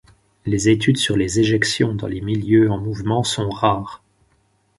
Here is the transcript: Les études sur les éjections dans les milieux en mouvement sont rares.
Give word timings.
Les 0.47 0.67
études 0.67 0.97
sur 0.97 1.15
les 1.15 1.39
éjections 1.39 1.93
dans 1.93 2.07
les 2.07 2.21
milieux 2.21 2.71
en 2.71 2.79
mouvement 2.79 3.21
sont 3.23 3.51
rares. 3.51 4.01